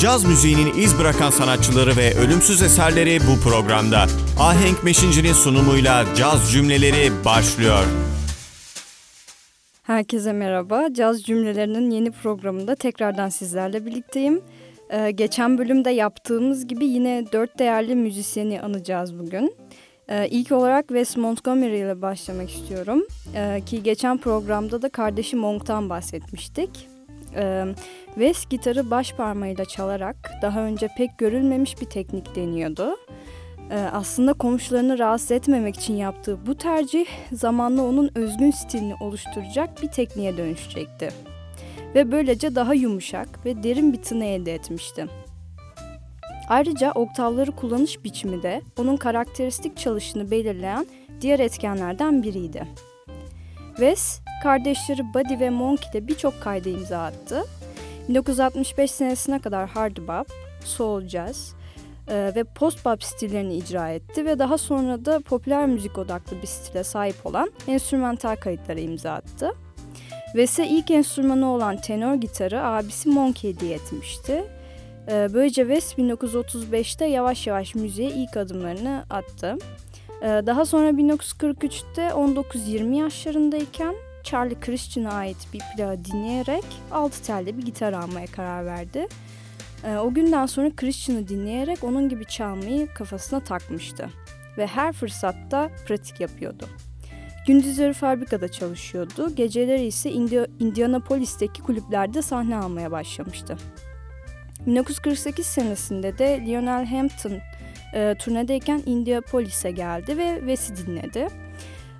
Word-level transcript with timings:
Caz 0.00 0.24
müziğinin 0.24 0.74
iz 0.74 0.98
bırakan 0.98 1.30
sanatçıları 1.30 1.96
ve 1.96 2.14
ölümsüz 2.14 2.62
eserleri 2.62 3.18
bu 3.20 3.48
programda. 3.48 4.06
Ahenk 4.38 4.84
Meşinci'nin 4.84 5.32
sunumuyla 5.32 6.04
Caz 6.16 6.52
Cümleleri 6.52 7.24
başlıyor. 7.24 7.84
Herkese 9.82 10.32
merhaba. 10.32 10.88
Caz 10.92 11.22
Cümlelerinin 11.22 11.90
yeni 11.90 12.10
programında 12.10 12.74
tekrardan 12.74 13.28
sizlerle 13.28 13.86
birlikteyim. 13.86 14.40
Ee, 14.90 15.10
geçen 15.10 15.58
bölümde 15.58 15.90
yaptığımız 15.90 16.66
gibi 16.66 16.86
yine 16.86 17.24
dört 17.32 17.58
değerli 17.58 17.94
müzisyeni 17.94 18.60
anacağız 18.60 19.18
bugün. 19.18 19.54
Ee, 20.08 20.28
ilk 20.28 20.52
olarak 20.52 20.88
Wes 20.88 21.16
Montgomery 21.16 21.78
ile 21.78 22.02
başlamak 22.02 22.50
istiyorum. 22.50 23.06
Ee, 23.34 23.62
ki 23.66 23.82
geçen 23.82 24.18
programda 24.18 24.82
da 24.82 24.88
kardeşi 24.88 25.36
Monk'tan 25.36 25.90
bahsetmiştik. 25.90 26.70
Ee, 27.36 27.64
Wes 28.14 28.46
gitarı 28.48 28.90
baş 28.90 29.12
parmağıyla 29.12 29.64
çalarak 29.64 30.30
daha 30.42 30.60
önce 30.60 30.88
pek 30.96 31.18
görülmemiş 31.18 31.80
bir 31.80 31.86
teknik 31.86 32.34
deniyordu. 32.34 32.96
Ee, 33.70 33.88
aslında 33.92 34.32
komşularını 34.32 34.98
rahatsız 34.98 35.30
etmemek 35.30 35.76
için 35.76 35.94
yaptığı 35.94 36.46
bu 36.46 36.54
tercih 36.54 37.06
zamanla 37.32 37.82
onun 37.82 38.10
özgün 38.14 38.50
stilini 38.50 38.94
oluşturacak 39.00 39.82
bir 39.82 39.88
tekniğe 39.88 40.36
dönüşecekti. 40.36 41.08
Ve 41.94 42.12
böylece 42.12 42.54
daha 42.54 42.74
yumuşak 42.74 43.44
ve 43.46 43.62
derin 43.62 43.92
bir 43.92 44.02
tını 44.02 44.24
elde 44.24 44.54
etmişti. 44.54 45.06
Ayrıca 46.48 46.92
oktavları 46.92 47.52
kullanış 47.52 48.04
biçimi 48.04 48.42
de 48.42 48.62
onun 48.78 48.96
karakteristik 48.96 49.76
çalışını 49.76 50.30
belirleyen 50.30 50.86
diğer 51.20 51.38
etkenlerden 51.38 52.22
biriydi. 52.22 52.66
Wes, 53.66 54.20
kardeşleri 54.42 55.02
Buddy 55.14 55.40
ve 55.40 55.50
Monk 55.50 55.80
ile 55.92 56.08
birçok 56.08 56.42
kayda 56.42 56.68
imza 56.68 57.02
attı. 57.02 57.44
1965 58.10 58.90
senesine 58.90 59.38
kadar 59.38 59.68
hard 59.68 59.96
bop, 59.96 60.26
soul 60.64 61.08
jazz 61.08 61.54
e, 62.08 62.32
ve 62.36 62.44
post 62.44 62.84
bop 62.84 63.04
stillerini 63.04 63.56
icra 63.56 63.90
etti 63.90 64.24
ve 64.24 64.38
daha 64.38 64.58
sonra 64.58 65.04
da 65.04 65.20
popüler 65.20 65.66
müzik 65.66 65.98
odaklı 65.98 66.42
bir 66.42 66.46
stile 66.46 66.84
sahip 66.84 67.26
olan 67.26 67.50
enstrümantal 67.68 68.36
kayıtlara 68.36 68.80
imza 68.80 69.12
attı. 69.12 69.52
Wes'e 70.24 70.66
ilk 70.66 70.90
enstrümanı 70.90 71.46
olan 71.52 71.76
tenor 71.76 72.14
gitarı 72.14 72.62
abisi 72.62 73.08
Monk 73.08 73.44
hediye 73.44 73.74
etmişti. 73.74 74.44
E, 75.10 75.28
böylece 75.34 75.62
Wes 75.62 75.94
1935'te 75.94 77.06
yavaş 77.06 77.46
yavaş 77.46 77.74
müziğe 77.74 78.10
ilk 78.10 78.36
adımlarını 78.36 79.04
attı. 79.10 79.56
E, 80.22 80.26
daha 80.26 80.64
sonra 80.64 80.90
1943'te 80.90 82.02
19-20 82.02 82.94
yaşlarındayken 82.94 83.94
Charlie 84.24 84.60
Christian'a 84.60 85.12
ait 85.12 85.36
bir 85.52 85.60
plağı 85.76 86.04
dinleyerek 86.04 86.64
altı 86.90 87.22
telli 87.22 87.58
bir 87.58 87.62
gitar 87.62 87.92
almaya 87.92 88.26
karar 88.26 88.66
verdi. 88.66 89.06
E, 89.84 89.96
o 89.96 90.14
günden 90.14 90.46
sonra 90.46 90.70
Christian'ı 90.76 91.28
dinleyerek 91.28 91.84
onun 91.84 92.08
gibi 92.08 92.24
çalmayı 92.24 92.94
kafasına 92.94 93.40
takmıştı 93.40 94.10
ve 94.58 94.66
her 94.66 94.92
fırsatta 94.92 95.70
pratik 95.86 96.20
yapıyordu. 96.20 96.68
Gündüzleri 97.46 97.92
fabrikada 97.92 98.48
çalışıyordu, 98.48 99.34
geceleri 99.34 99.86
ise 99.86 100.10
Indi 100.10 100.46
Indianapolis'teki 100.58 101.62
kulüplerde 101.62 102.22
sahne 102.22 102.56
almaya 102.56 102.90
başlamıştı. 102.90 103.56
1948 104.66 105.46
senesinde 105.46 106.18
de 106.18 106.42
Lionel 106.46 106.86
Hampton 106.86 107.32
e, 107.94 108.14
turnedeyken 108.18 108.82
Indianapolis'e 108.86 109.70
geldi 109.70 110.18
ve 110.18 110.36
Wes'i 110.38 110.86
dinledi. 110.86 111.28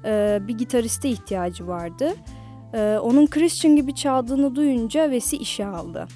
E, 0.04 0.38
bir 0.48 0.58
gitariste 0.58 1.08
ihtiyacı 1.08 1.68
vardı. 1.68 2.14
E, 2.74 2.98
onun 3.02 3.26
Christian 3.26 3.76
gibi 3.76 3.94
çaldığını 3.94 4.54
duyunca 4.54 5.04
Wes'i 5.04 5.36
işe 5.36 5.66
aldı. 5.66 6.08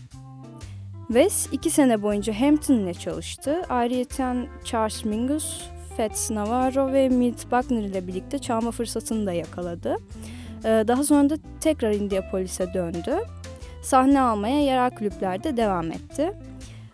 Wes 1.06 1.48
iki 1.52 1.70
sene 1.70 2.02
boyunca 2.02 2.40
Hampton 2.40 2.74
ile 2.74 2.94
çalıştı. 2.94 3.62
Ayrıca 3.68 4.36
Charles 4.64 5.04
Mingus, 5.04 5.62
Fats 5.96 6.30
Navarro 6.30 6.92
ve 6.92 7.08
Milt 7.08 7.52
Buckner 7.52 7.82
ile 7.82 8.06
birlikte 8.06 8.38
çalma 8.38 8.70
fırsatını 8.70 9.26
da 9.26 9.32
yakaladı. 9.32 9.96
E, 10.64 10.68
daha 10.68 11.04
sonra 11.04 11.30
da 11.30 11.36
tekrar 11.60 11.92
Indianapolis'e 11.92 12.74
döndü. 12.74 13.16
Sahne 13.82 14.20
almaya 14.20 14.60
yerel 14.60 14.90
kulüplerde 14.90 15.56
devam 15.56 15.92
etti. 15.92 16.32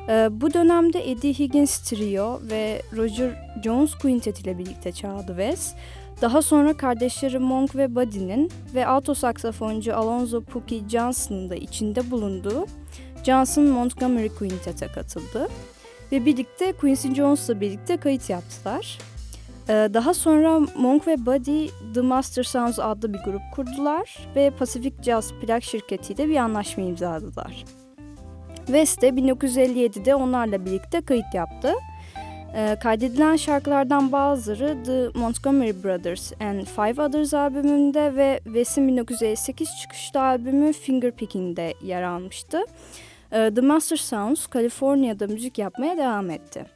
Ee, 0.08 0.28
bu 0.30 0.54
dönemde 0.54 1.10
Eddie 1.10 1.34
Higgins 1.34 1.78
Trio 1.78 2.40
ve 2.50 2.82
Roger 2.96 3.30
Jones 3.64 3.94
Quintet 3.94 4.40
ile 4.40 4.58
birlikte 4.58 4.92
çaldı 4.92 5.26
Wes. 5.26 5.74
Daha 6.20 6.42
sonra 6.42 6.76
kardeşleri 6.76 7.38
Monk 7.38 7.76
ve 7.76 7.94
Buddy'nin 7.94 8.50
ve 8.74 8.86
alto 8.86 9.14
saksafoncu 9.14 9.96
Alonzo 9.96 10.40
Pookie 10.40 10.88
Johnson'ın 10.88 11.50
da 11.50 11.54
içinde 11.54 12.10
bulunduğu 12.10 12.66
Johnson 13.24 13.64
Montgomery 13.64 14.28
Quintet'e 14.28 14.86
katıldı. 14.86 15.48
Ve 16.12 16.24
birlikte 16.24 16.72
Quincy 16.72 17.08
Jones'la 17.08 17.60
birlikte 17.60 17.96
kayıt 17.96 18.30
yaptılar. 18.30 18.98
Ee, 19.68 19.88
daha 19.94 20.14
sonra 20.14 20.60
Monk 20.76 21.06
ve 21.06 21.26
Buddy 21.26 21.66
The 21.94 22.00
Master 22.00 22.42
Sounds 22.42 22.78
adlı 22.78 23.14
bir 23.14 23.18
grup 23.18 23.42
kurdular 23.54 24.18
ve 24.36 24.50
Pacific 24.50 25.02
Jazz 25.02 25.32
plak 25.32 25.62
şirketiyle 25.62 26.28
bir 26.28 26.36
anlaşma 26.36 26.84
imzaladılar. 26.84 27.64
West 28.66 29.02
de 29.02 29.08
1957'de 29.08 30.14
onlarla 30.14 30.64
birlikte 30.64 31.00
kayıt 31.00 31.34
yaptı. 31.34 31.72
E, 32.54 32.76
kaydedilen 32.80 33.36
şarkılardan 33.36 34.12
bazıları 34.12 34.76
The 34.84 35.18
Montgomery 35.18 35.72
Brothers 35.84 36.32
and 36.40 36.64
Five 36.64 37.02
Others 37.02 37.34
albümünde 37.34 38.16
ve 38.16 38.40
West'in 38.44 38.88
1958 38.88 39.68
çıkışlı 39.82 40.20
albümü 40.20 40.72
Fingerpicking'de 40.72 41.74
yer 41.82 42.02
almıştı. 42.02 42.58
E, 43.32 43.54
The 43.54 43.60
Master 43.60 43.96
Sounds, 43.96 44.46
Kaliforniya'da 44.46 45.26
müzik 45.26 45.58
yapmaya 45.58 45.96
devam 45.96 46.30
etti. 46.30 46.66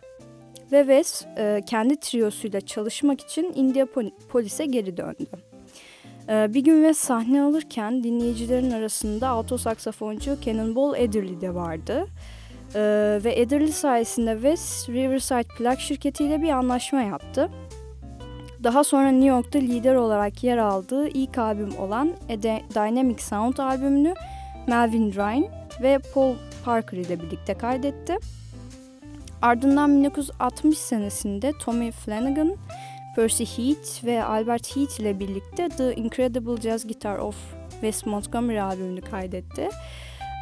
Ve 0.73 0.81
West 0.81 1.27
e, 1.39 1.63
kendi 1.67 1.97
triosuyla 2.01 2.61
çalışmak 2.61 3.21
için 3.21 3.53
Indianapolis'e 3.55 4.67
geri 4.67 4.97
döndü. 4.97 5.27
Bir 6.29 6.61
gün 6.61 6.75
West 6.75 7.01
sahne 7.01 7.43
alırken 7.43 8.05
dinleyicilerin 8.05 8.71
arasında 8.71 9.29
alto 9.29 9.59
saksafoncu 9.59 10.41
Cannonball 10.41 10.93
Adderley 10.93 11.41
de 11.41 11.55
vardı. 11.55 12.07
Ve 13.25 13.43
Adderley 13.43 13.73
sayesinde 13.73 14.33
West 14.33 14.89
Riverside 14.89 15.55
plak 15.59 15.81
şirketiyle 15.81 16.43
bir 16.43 16.51
anlaşma 16.51 17.03
yaptı. 17.03 17.51
Daha 18.63 18.85
sonra 18.85 19.11
New 19.11 19.27
York'ta 19.29 19.59
lider 19.59 19.95
olarak 19.95 20.45
yer 20.45 20.59
aldığı 20.59 21.09
ilk 21.09 21.39
albüm 21.39 21.79
olan 21.79 22.13
A 22.29 22.43
Dynamic 22.75 23.23
Sound 23.23 23.59
albümünü 23.59 24.15
Melvin 24.67 25.13
Ryan 25.13 25.47
ve 25.83 25.99
Paul 26.15 26.35
Parker 26.65 26.99
ile 26.99 27.21
birlikte 27.21 27.55
kaydetti. 27.55 28.17
Ardından 29.43 29.99
1960 29.99 30.79
senesinde 30.79 31.53
Tommy 31.61 31.91
Flanagan 31.91 32.57
Percy 33.17 33.45
Heath 33.45 34.05
ve 34.05 34.25
Albert 34.25 34.77
Heath 34.77 35.01
ile 35.01 35.21
birlikte 35.21 35.69
The 35.69 35.95
Incredible 35.95 36.61
Jazz 36.61 36.87
Guitar 36.87 37.19
of 37.19 37.37
Wes 37.71 38.07
Montgomery 38.07 38.61
albümünü 38.61 39.01
kaydetti. 39.01 39.69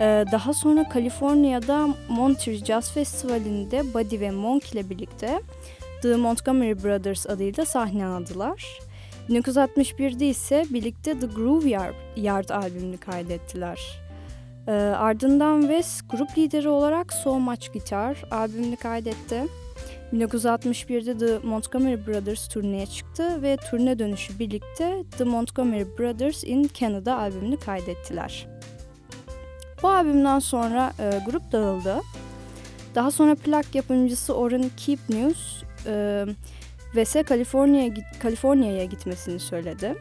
Ee, 0.03 0.25
daha 0.33 0.55
sonra 0.55 0.89
Kaliforniya'da 0.89 1.89
Monterey 2.09 2.65
Jazz 2.65 2.93
Festivali'nde 2.93 3.95
Buddy 3.95 4.21
ve 4.21 4.31
Monk 4.31 4.73
ile 4.73 4.91
birlikte 4.91 5.43
The 6.03 6.17
Montgomery 6.17 6.83
Brothers 6.85 7.27
adıyla 7.27 7.65
sahne 7.65 8.07
aldılar. 8.07 8.81
1961'de 9.31 10.29
ise 10.29 10.65
birlikte 10.71 11.19
The 11.19 11.27
Groove 11.27 11.69
Yard, 11.69 11.95
Yard 12.17 12.49
albümünü 12.49 12.99
kaydettiler. 12.99 13.81
Ee, 14.69 14.73
ardından 14.73 15.61
Wes 15.61 16.01
grup 16.09 16.39
lideri 16.39 16.69
olarak 16.69 17.13
So 17.13 17.41
Much 17.41 17.73
Guitar 17.73 18.25
albümünü 18.31 18.77
kaydetti. 18.77 19.43
1961'de 20.13 21.19
The 21.19 21.47
Montgomery 21.49 22.07
Brothers 22.07 22.49
turneye 22.49 22.87
çıktı 22.87 23.43
ve 23.43 23.57
turne 23.71 23.99
dönüşü 23.99 24.39
birlikte 24.39 25.05
The 25.19 25.25
Montgomery 25.25 25.87
Brothers 25.99 26.45
in 26.45 26.71
Canada 26.75 27.19
albümünü 27.19 27.57
kaydettiler. 27.57 28.62
Bu 29.83 29.89
albümden 29.89 30.39
sonra 30.39 30.93
e, 30.99 31.21
grup 31.27 31.53
dağıldı. 31.53 32.01
Daha 32.95 33.11
sonra 33.11 33.35
plak 33.35 33.75
yapımcısı 33.75 34.35
Orrin 34.35 34.73
Keep 34.77 34.99
News 35.09 35.63
e, 35.87 36.25
Wes'e 36.93 37.23
Kaliforniya'ya 37.23 37.93
Kaliforniya'ya 38.23 38.85
gitmesini 38.85 39.41
söyledi. 39.41 39.95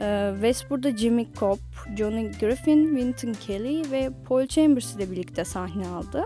E, 0.00 0.30
Wes 0.34 0.70
burada 0.70 0.96
Jimmy 0.96 1.28
Cobb, 1.38 1.58
Johnny 1.96 2.32
Griffin, 2.40 2.86
Wynton 2.86 3.32
Kelly 3.32 3.90
ve 3.90 4.10
Paul 4.28 4.46
Chambers 4.46 4.94
ile 4.94 5.10
birlikte 5.10 5.44
sahne 5.44 5.88
aldı. 5.88 6.24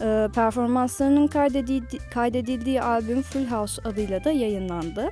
E, 0.00 0.28
performanslarının 0.34 1.26
kaydedildi, 1.26 1.98
kaydedildiği 2.10 2.82
albüm 2.82 3.22
Full 3.22 3.46
House 3.46 3.82
adıyla 3.82 4.24
da 4.24 4.30
yayınlandı. 4.30 5.08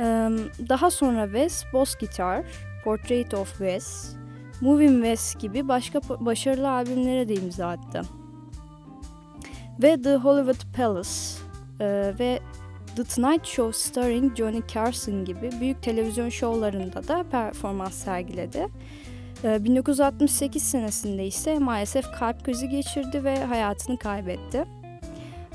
E, 0.00 0.04
daha 0.68 0.90
sonra 0.90 1.24
Wes, 1.24 1.64
Boss 1.72 1.94
Guitar, 1.94 2.44
Portrait 2.84 3.34
of 3.34 3.48
Wes, 3.48 4.16
Moving 4.60 4.94
West 4.94 5.40
gibi 5.40 5.68
başka 5.68 6.00
başarılı 6.00 6.70
albümlere 6.70 7.28
de 7.28 7.34
imza 7.34 7.68
attı. 7.68 8.02
Ve 9.82 10.02
The 10.02 10.16
Hollywood 10.16 10.76
Palace 10.76 11.10
e, 11.80 11.86
ve 12.18 12.40
The 12.96 13.04
Tonight 13.04 13.46
Show 13.46 13.72
starring 13.78 14.36
Johnny 14.36 14.62
Carson 14.74 15.24
gibi 15.24 15.50
büyük 15.60 15.82
televizyon 15.82 16.28
şovlarında 16.28 17.08
da 17.08 17.24
performans 17.30 17.94
sergiledi. 17.94 18.66
Ee, 19.44 19.64
1968 19.64 20.62
senesinde 20.62 21.26
ise 21.26 21.58
maalesef 21.58 22.12
kalp 22.12 22.44
krizi 22.44 22.68
geçirdi 22.68 23.24
ve 23.24 23.44
hayatını 23.44 23.98
kaybetti. 23.98 24.64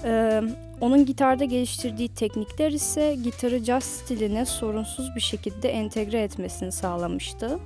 Ee, 0.03 0.41
onun 0.81 1.05
gitarda 1.05 1.45
geliştirdiği 1.45 2.09
teknikler 2.09 2.71
ise 2.71 3.15
gitarı 3.23 3.63
caz 3.63 3.83
stiline 3.83 4.45
sorunsuz 4.45 5.15
bir 5.15 5.21
şekilde 5.21 5.69
entegre 5.69 6.21
etmesini 6.21 6.71
sağlamıştı. 6.71 7.59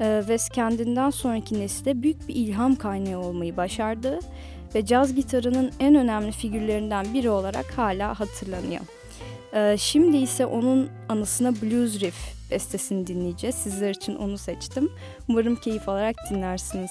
Ee, 0.00 0.22
ve 0.28 0.36
kendinden 0.52 1.10
sonraki 1.10 1.60
nesile 1.60 2.02
büyük 2.02 2.28
bir 2.28 2.34
ilham 2.34 2.76
kaynağı 2.76 3.20
olmayı 3.20 3.56
başardı 3.56 4.18
ve 4.74 4.86
caz 4.86 5.14
gitarının 5.14 5.72
en 5.80 5.94
önemli 5.94 6.32
figürlerinden 6.32 7.14
biri 7.14 7.30
olarak 7.30 7.78
hala 7.78 8.20
hatırlanıyor. 8.20 8.80
Ee, 9.54 9.76
şimdi 9.78 10.16
ise 10.16 10.46
onun 10.46 10.88
anısına 11.08 11.52
Blues 11.52 12.00
Riff 12.00 12.50
bestesini 12.50 13.06
dinleyeceğiz. 13.06 13.56
Sizler 13.56 13.90
için 13.90 14.16
onu 14.16 14.38
seçtim. 14.38 14.92
Umarım 15.28 15.56
keyif 15.56 15.88
alarak 15.88 16.16
dinlersiniz. 16.30 16.90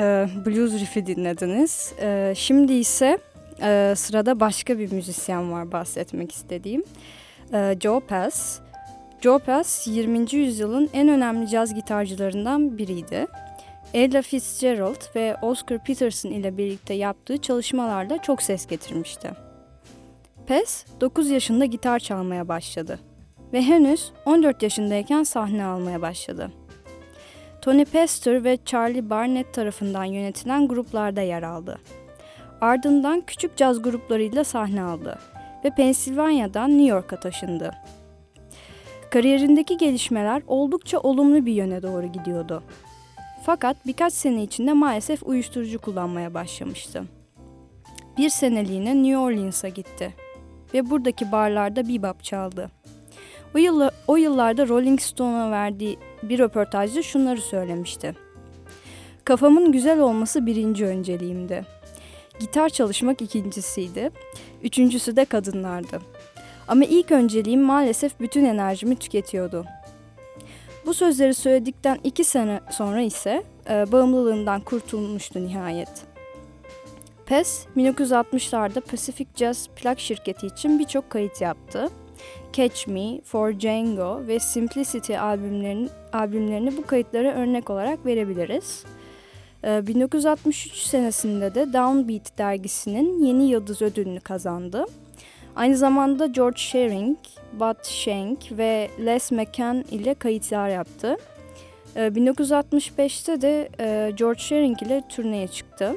Cliff'i 0.00 1.06
dinlediniz. 1.06 1.92
Ee, 2.00 2.32
şimdi 2.36 2.72
ise 2.72 3.18
e, 3.62 3.94
sırada 3.96 4.40
başka 4.40 4.78
bir 4.78 4.92
müzisyen 4.92 5.52
var 5.52 5.72
bahsetmek 5.72 6.32
istediğim. 6.32 6.84
Ee, 7.52 7.76
Joe 7.80 8.00
Pass. 8.00 8.60
Joe 9.20 9.38
Pass 9.38 9.86
20. 9.86 10.34
yüzyılın 10.34 10.90
en 10.92 11.08
önemli 11.08 11.48
caz 11.48 11.74
gitarcılarından 11.74 12.78
biriydi. 12.78 13.26
Ella 13.94 14.22
Fitzgerald 14.22 15.16
ve 15.16 15.36
Oscar 15.42 15.84
Peterson 15.84 16.30
ile 16.30 16.56
birlikte 16.56 16.94
yaptığı 16.94 17.38
çalışmalarla 17.38 18.22
çok 18.22 18.42
ses 18.42 18.66
getirmişti. 18.66 19.30
Pass 20.46 20.84
9 21.00 21.30
yaşında 21.30 21.64
gitar 21.64 21.98
çalmaya 21.98 22.48
başladı 22.48 22.98
ve 23.52 23.62
henüz 23.62 24.12
14 24.26 24.62
yaşındayken 24.62 25.22
sahne 25.22 25.64
almaya 25.64 26.02
başladı. 26.02 26.50
Tony 27.62 27.84
Pastor 27.84 28.44
ve 28.44 28.58
Charlie 28.64 29.10
Barnett 29.10 29.54
tarafından 29.54 30.04
yönetilen 30.04 30.68
gruplarda 30.68 31.20
yer 31.20 31.42
aldı. 31.42 31.78
Ardından 32.60 33.20
küçük 33.20 33.56
caz 33.56 33.82
gruplarıyla 33.82 34.44
sahne 34.44 34.82
aldı 34.82 35.18
ve 35.64 35.70
Pensilvanya'dan 35.70 36.70
New 36.70 36.86
York'a 36.86 37.20
taşındı. 37.20 37.70
Kariyerindeki 39.10 39.76
gelişmeler 39.76 40.42
oldukça 40.46 40.98
olumlu 40.98 41.46
bir 41.46 41.52
yöne 41.52 41.82
doğru 41.82 42.06
gidiyordu. 42.06 42.62
Fakat 43.46 43.86
birkaç 43.86 44.12
sene 44.12 44.42
içinde 44.42 44.72
maalesef 44.72 45.22
uyuşturucu 45.22 45.80
kullanmaya 45.80 46.34
başlamıştı. 46.34 47.04
Bir 48.18 48.28
seneliğine 48.28 49.02
New 49.02 49.16
Orleans'a 49.16 49.68
gitti 49.68 50.14
ve 50.74 50.90
buradaki 50.90 51.32
barlarda 51.32 51.88
bebop 51.88 52.24
çaldı. 52.24 52.70
O, 53.54 53.58
yılla, 53.58 53.90
o 54.06 54.16
yıllarda 54.16 54.68
Rolling 54.68 55.00
Stone'a 55.00 55.50
verdiği 55.50 55.98
bir 56.22 56.38
röportajda 56.38 57.02
şunları 57.02 57.40
söylemişti. 57.40 58.14
Kafamın 59.24 59.72
güzel 59.72 60.00
olması 60.00 60.46
birinci 60.46 60.86
önceliğimdi. 60.86 61.64
Gitar 62.40 62.68
çalışmak 62.68 63.22
ikincisiydi. 63.22 64.10
Üçüncüsü 64.62 65.16
de 65.16 65.24
kadınlardı. 65.24 65.98
Ama 66.68 66.84
ilk 66.84 67.10
önceliğim 67.10 67.62
maalesef 67.62 68.20
bütün 68.20 68.44
enerjimi 68.44 68.96
tüketiyordu. 68.96 69.64
Bu 70.86 70.94
sözleri 70.94 71.34
söyledikten 71.34 71.98
iki 72.04 72.24
sene 72.24 72.60
sonra 72.70 73.00
ise 73.00 73.42
e, 73.70 73.92
bağımlılığından 73.92 74.60
kurtulmuştu 74.60 75.46
nihayet. 75.46 75.90
PES, 77.26 77.66
1960'larda 77.76 78.80
Pacific 78.80 79.28
Jazz 79.36 79.68
plak 79.68 80.00
şirketi 80.00 80.46
için 80.46 80.78
birçok 80.78 81.10
kayıt 81.10 81.40
yaptı. 81.40 81.88
Catch 82.52 82.88
Me, 82.88 83.20
For 83.24 83.52
Django 83.60 84.26
ve 84.26 84.38
Simplicity 84.38 85.18
albümlerini, 85.18 85.88
albümlerini 86.12 86.76
bu 86.76 86.86
kayıtlara 86.86 87.32
örnek 87.32 87.70
olarak 87.70 88.06
verebiliriz. 88.06 88.84
1963 89.64 90.72
senesinde 90.72 91.54
de 91.54 91.72
Downbeat 91.72 92.38
dergisinin 92.38 93.24
Yeni 93.24 93.48
Yıldız 93.48 93.82
ödülünü 93.82 94.20
kazandı. 94.20 94.84
Aynı 95.56 95.76
zamanda 95.76 96.26
George 96.26 96.58
Shearing, 96.58 97.18
Bud 97.52 97.84
Shank 97.84 98.38
ve 98.58 98.90
Les 99.06 99.32
McCann 99.32 99.84
ile 99.90 100.14
kayıtlar 100.14 100.68
yaptı. 100.68 101.16
1965'te 101.96 103.40
de 103.40 103.68
George 104.16 104.40
Shearing 104.40 104.82
ile 104.82 105.02
turneye 105.08 105.48
çıktı. 105.48 105.96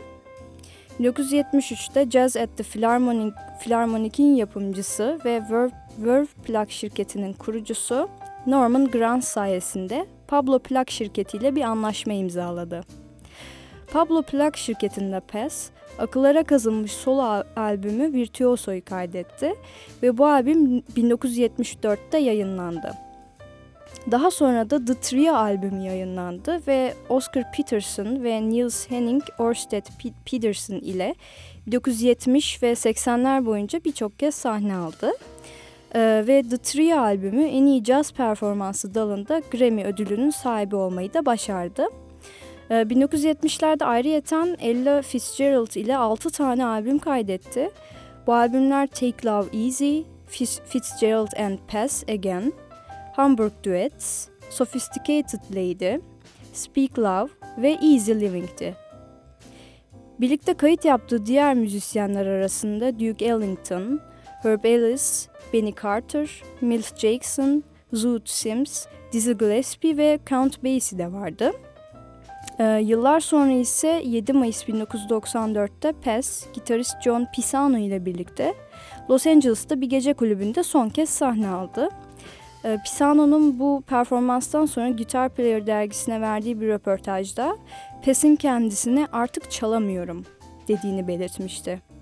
1973'te 1.00 2.12
Jazz 2.12 2.38
at 2.38 2.50
the 2.58 2.64
Philharmonic, 2.64 3.36
Philharmonic'in 3.64 4.36
yapımcısı 4.36 5.20
ve 5.26 5.42
Verve, 5.52 5.72
Verve 5.98 6.28
plak 6.46 6.72
şirketinin 6.72 7.34
kurucusu 7.34 8.10
Norman 8.48 8.92
Granz 8.92 9.26
sayesinde 9.26 10.06
Pablo 10.28 10.60
plak 10.60 10.92
şirketiyle 10.92 11.56
bir 11.56 11.62
anlaşma 11.62 12.14
imzaladı. 12.14 12.82
Pablo 13.94 14.22
plak 14.22 14.58
şirketinde 14.58 15.20
PES, 15.20 15.70
akıllara 16.00 16.44
kazınmış 16.44 16.92
solo 16.92 17.44
albümü 17.56 18.14
Virtuoso'yu 18.14 18.86
kaydetti 18.86 19.54
ve 20.04 20.18
bu 20.18 20.26
albüm 20.26 20.80
1974'te 20.80 22.18
yayınlandı. 22.18 22.94
Daha 24.12 24.32
sonra 24.32 24.70
da 24.70 24.86
The 24.86 24.94
Trio 24.94 25.34
albümü 25.34 25.84
yayınlandı 25.84 26.62
ve 26.68 26.94
Oscar 27.10 27.52
Peterson 27.52 28.24
ve 28.24 28.50
Niels 28.50 28.90
Henning 28.90 29.24
Orsted 29.40 29.86
Peterson 30.26 30.76
ile 30.76 31.16
1970 31.68 32.64
ve 32.64 32.72
80'ler 32.72 33.46
boyunca 33.46 33.84
birçok 33.84 34.20
kez 34.20 34.36
sahne 34.36 34.76
aldı. 34.76 35.12
Ee, 35.96 36.24
ve 36.28 36.44
The 36.44 36.58
Trio 36.58 36.98
albümü 36.98 37.44
en 37.44 37.66
iyi 37.66 37.84
caz 37.84 38.14
performansı 38.14 38.94
dalında 38.96 39.42
Grammy 39.52 39.84
ödülünün 39.84 40.30
sahibi 40.30 40.76
olmayı 40.76 41.14
da 41.14 41.26
başardı. 41.26 41.86
Ee, 42.70 42.74
1970'lerde 42.74 43.86
ayrıyeten 43.86 44.58
Ella 44.60 45.02
Fitzgerald 45.02 45.76
ile 45.76 45.98
6 45.98 46.30
tane 46.30 46.66
albüm 46.66 47.00
kaydetti. 47.00 47.70
Bu 48.28 48.34
albümler 48.34 48.88
Take 48.88 49.28
Love 49.28 49.66
Easy, 49.66 50.02
Fitzgerald 50.66 51.40
and 51.40 51.58
Pass 51.72 52.04
Again, 52.10 52.54
Hamburg 53.16 53.52
Duets, 53.66 54.28
Sophisticated 54.50 55.56
Lady, 55.56 56.00
Speak 56.54 57.00
Love 57.00 57.30
ve 57.58 57.72
Easy 57.72 58.12
Living'ti. 58.12 58.76
Birlikte 60.20 60.54
kayıt 60.54 60.86
yaptığı 60.86 61.26
diğer 61.26 61.54
müzisyenler 61.54 62.26
arasında 62.26 63.00
Duke 63.00 63.26
Ellington, 63.26 64.00
Herb 64.42 64.64
Ellis, 64.64 65.28
Benny 65.54 65.74
Carter, 65.82 66.44
Milt 66.62 66.98
Jackson, 66.98 67.64
Zoot 67.94 68.30
Sims, 68.30 68.86
Dizzy 69.12 69.32
Gillespie 69.32 69.98
ve 69.98 70.20
Count 70.30 70.64
Basie 70.64 71.00
de 71.00 71.14
vardı. 71.14 71.52
Ee, 72.60 72.64
yıllar 72.64 73.20
sonra 73.20 73.52
ise 73.52 74.02
7 74.06 74.34
Mayıs 74.34 74.64
1994'te 74.64 75.94
Pes, 76.02 76.46
gitarist 76.54 77.02
John 77.02 77.28
Pisano 77.36 77.78
ile 77.78 78.06
birlikte 78.06 78.54
Los 79.10 79.28
Angeles'ta 79.28 79.82
bir 79.82 79.90
gece 79.90 80.14
kulübünde 80.14 80.64
son 80.64 80.90
kez 80.90 81.10
sahne 81.10 81.48
aldı. 81.48 81.90
Ee, 82.66 82.78
Pisano'nun 82.84 83.60
bu 83.60 83.84
performanstan 83.88 84.66
sonra 84.66 84.90
Guitar 84.90 85.30
Player 85.30 85.68
dergisine 85.68 86.22
verdiği 86.22 86.62
bir 86.62 86.68
röportajda 86.68 87.58
Pes'in 88.02 88.36
kendisine 88.36 89.08
artık 89.12 89.52
çalamıyorum 89.52 90.26
dediğini 90.68 91.08
belirtmişti. 91.08 91.93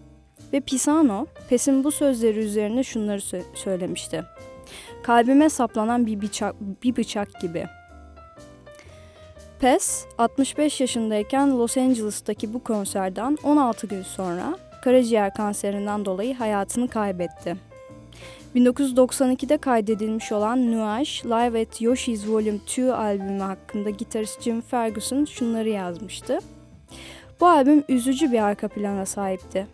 Ve 0.54 0.60
Pisano, 0.60 1.26
Pes'in 1.50 1.84
bu 1.84 1.92
sözleri 1.92 2.40
üzerine 2.40 2.84
şunları 2.84 3.20
sö- 3.20 3.56
söylemişti. 3.56 4.24
Kalbime 5.04 5.50
saplanan 5.50 6.06
bir 6.06 6.22
bıçak, 6.22 6.56
bir 6.84 6.96
bıçak 6.96 7.42
gibi. 7.42 7.68
Pes, 9.60 10.06
65 10.18 10.82
yaşındayken 10.82 11.60
Los 11.60 11.78
Angeles'taki 11.78 12.54
bu 12.54 12.64
konserden 12.64 13.38
16 13.44 13.88
gün 13.88 14.02
sonra 14.02 14.58
karaciğer 14.84 15.34
kanserinden 15.34 16.06
dolayı 16.06 16.36
hayatını 16.36 16.88
kaybetti. 16.88 17.56
1992'de 18.56 19.58
kaydedilmiş 19.58 20.32
olan 20.32 20.72
Nuage 20.72 21.10
Live 21.26 21.62
at 21.62 21.82
Yoshi's 21.82 22.28
Volume 22.28 22.60
2 22.66 22.94
albümü 22.94 23.42
hakkında 23.42 23.90
gitarist 23.90 24.42
Jim 24.42 24.62
Ferguson 24.62 25.26
şunları 25.26 25.70
yazmıştı. 25.70 26.40
Bu 27.40 27.48
albüm 27.48 27.84
üzücü 27.90 28.32
bir 28.32 28.44
arka 28.44 28.68
plana 28.68 29.06
sahipti. 29.06 29.68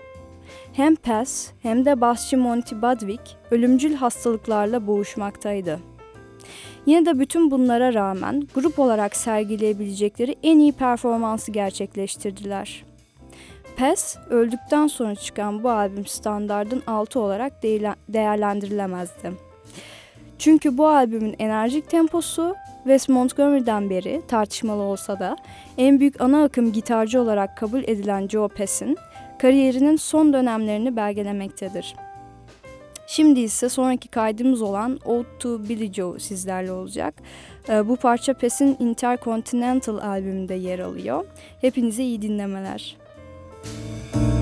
Hem 0.74 0.96
Pass 0.96 1.52
hem 1.62 1.86
de 1.86 2.02
basçı 2.02 2.38
Monty 2.38 2.76
Budwig 2.76 3.20
ölümcül 3.52 3.94
hastalıklarla 3.94 4.88
boğuşmaktaydı. 4.88 5.80
Yine 6.86 7.06
de 7.06 7.20
bütün 7.20 7.52
bunlara 7.52 7.94
rağmen 7.94 8.48
grup 8.56 8.80
olarak 8.80 9.16
sergileyebilecekleri 9.16 10.36
en 10.44 10.60
iyi 10.60 10.72
performansı 10.72 11.52
gerçekleştirdiler. 11.52 12.86
Pes, 13.76 14.18
öldükten 14.30 14.88
sonra 14.88 15.16
çıkan 15.16 15.64
bu 15.64 15.70
albüm 15.70 16.06
standardın 16.06 16.84
altı 16.88 17.20
olarak 17.20 17.64
değerlendirilemezdi. 18.10 19.32
Çünkü 20.40 20.78
bu 20.78 20.88
albümün 20.88 21.36
enerjik 21.40 21.90
temposu 21.90 22.56
Wes 22.84 23.10
Montgomery'den 23.10 23.90
beri 23.90 24.22
tartışmalı 24.28 24.82
olsa 24.82 25.20
da 25.20 25.38
en 25.78 26.00
büyük 26.00 26.22
ana 26.22 26.44
akım 26.44 26.72
gitarcı 26.72 27.22
olarak 27.22 27.58
kabul 27.58 27.84
edilen 27.84 28.28
Joe 28.28 28.48
Pass'in 28.48 28.98
kariyerinin 29.40 29.96
son 29.96 30.34
dönemlerini 30.34 30.96
belgelemektedir. 30.96 31.96
Şimdi 33.08 33.40
ise 33.40 33.70
sonraki 33.70 34.08
kaydımız 34.08 34.62
olan 34.62 35.00
Ode 35.06 35.28
to 35.40 35.70
Billy 35.70 35.94
Joe 35.94 36.20
sizlerle 36.20 36.72
olacak. 36.72 37.14
Bu 37.70 37.96
parça 37.96 38.34
Pass'in 38.34 38.78
Intercontinental 38.80 39.98
albümünde 39.98 40.54
yer 40.54 40.80
alıyor. 40.80 41.26
Hepinize 41.62 42.04
iyi 42.04 42.22
dinlemeler. 42.22 42.98
Thank 44.14 44.37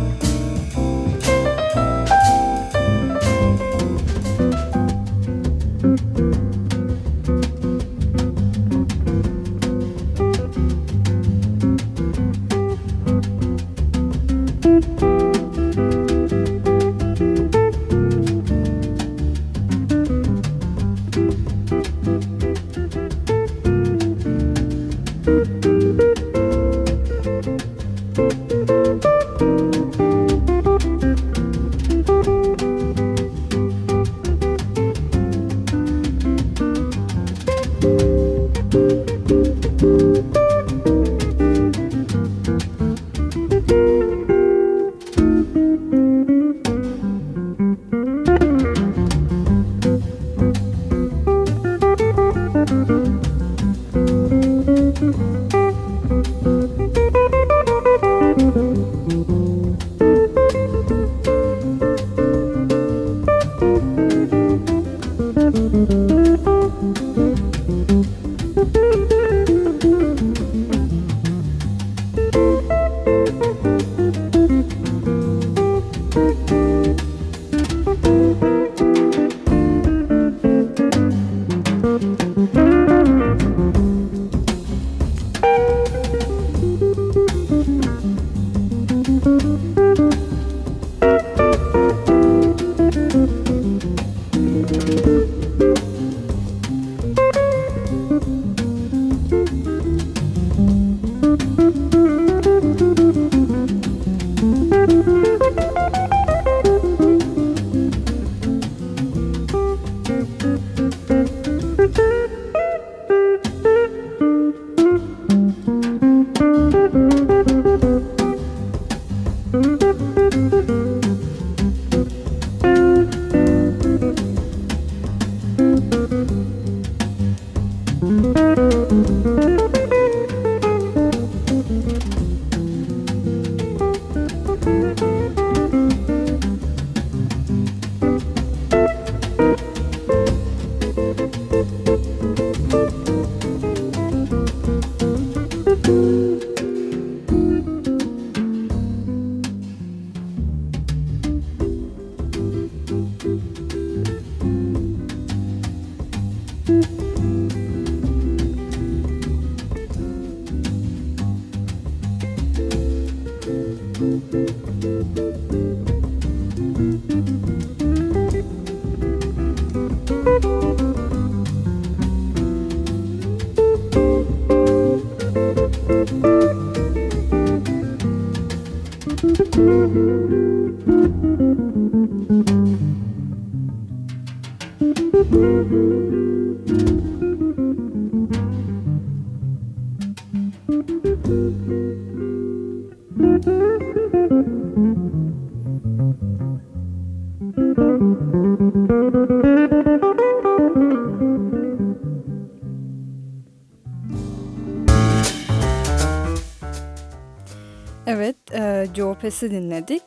Pass'i 209.36 209.52
dinledik. 209.52 210.04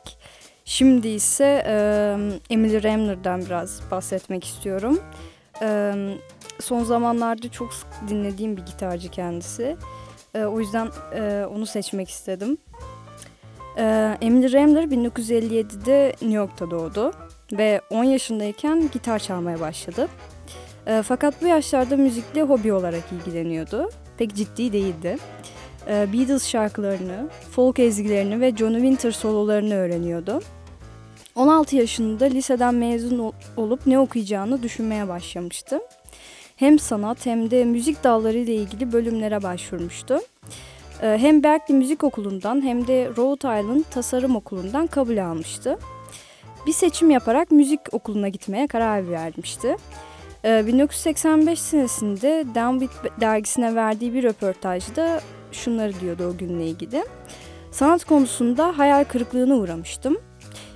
Şimdi 0.65 1.07
ise 1.07 1.63
e, 1.67 1.73
Emily 2.49 2.83
Remler'dan 2.83 3.41
biraz 3.45 3.81
bahsetmek 3.91 4.43
istiyorum. 4.43 4.99
E, 5.61 5.93
son 6.61 6.83
zamanlarda 6.83 7.51
çok 7.51 7.73
sık 7.73 7.87
dinlediğim 8.07 8.57
bir 8.57 8.61
gitarcı 8.61 9.09
kendisi. 9.09 9.77
E, 10.35 10.43
o 10.43 10.59
yüzden 10.59 10.89
e, 11.15 11.45
onu 11.55 11.65
seçmek 11.65 12.09
istedim. 12.09 12.57
E, 13.77 14.17
Emily 14.21 14.51
Remler 14.51 14.83
1957'de 14.83 16.07
New 16.07 16.35
York'ta 16.35 16.71
doğdu 16.71 17.11
ve 17.51 17.81
10 17.89 18.03
yaşındayken 18.03 18.89
gitar 18.93 19.19
çalmaya 19.19 19.59
başladı. 19.59 20.07
E, 20.87 21.01
fakat 21.05 21.41
bu 21.41 21.47
yaşlarda 21.47 21.97
müzikle 21.97 22.41
hobi 22.41 22.73
olarak 22.73 23.03
ilgileniyordu. 23.11 23.89
Pek 24.17 24.35
ciddi 24.35 24.73
değildi. 24.73 25.17
Beatles 25.87 26.47
şarkılarını, 26.47 27.27
folk 27.51 27.79
ezgilerini 27.79 28.39
ve 28.41 28.55
Johnny 28.55 28.75
Winter 28.75 29.11
sololarını 29.11 29.73
öğreniyordu. 29.75 30.39
16 31.35 31.75
yaşında 31.75 32.25
liseden 32.25 32.75
mezun 32.75 33.19
ol- 33.19 33.31
olup 33.57 33.87
ne 33.87 33.99
okuyacağını 33.99 34.63
düşünmeye 34.63 35.07
başlamıştı. 35.07 35.79
Hem 36.55 36.79
sanat 36.79 37.25
hem 37.25 37.51
de 37.51 37.65
müzik 37.65 38.03
dalları 38.03 38.37
ile 38.37 38.55
ilgili 38.55 38.91
bölümlere 38.91 39.43
başvurmuştu. 39.43 40.19
E, 41.01 41.17
Hem 41.21 41.43
Berkeley 41.43 41.77
Müzik 41.79 42.03
Okulu'ndan 42.03 42.61
hem 42.65 42.87
de 42.87 43.09
Rhode 43.17 43.59
Island 43.61 43.83
Tasarım 43.91 44.35
Okulu'ndan 44.35 44.87
kabul 44.87 45.17
almıştı. 45.17 45.77
Bir 46.67 46.73
seçim 46.73 47.09
yaparak 47.11 47.51
müzik 47.51 47.79
okuluna 47.91 48.27
gitmeye 48.27 48.67
karar 48.67 49.11
vermişti. 49.11 49.75
E, 50.45 50.67
1985 50.67 51.59
senesinde 51.59 52.45
Downbeat 52.55 53.21
dergisine 53.21 53.75
verdiği 53.75 54.13
bir 54.13 54.23
röportajda 54.23 55.21
şunları 55.51 55.99
diyordu 55.99 56.31
o 56.33 56.37
günle 56.37 56.67
ilgili. 56.67 57.03
Sanat 57.71 58.03
konusunda 58.03 58.77
hayal 58.77 59.03
kırıklığına 59.03 59.55
uğramıştım. 59.55 60.17